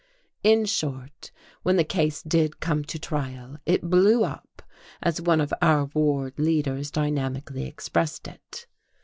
[0.43, 1.29] In short,
[1.61, 4.63] when the case did come to trial, it "blew up,"
[5.03, 8.65] as one of our ward leaders dynamically expressed it.